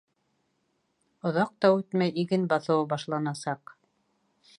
Оҙаҡ 1.31 1.51
та 1.65 1.71
үтмәй, 1.75 2.13
иген 2.23 2.47
баҫыуы 2.55 2.89
башланасаҡ. 2.95 3.75